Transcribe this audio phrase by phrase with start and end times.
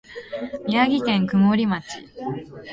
[0.65, 1.87] 宮城県丸森町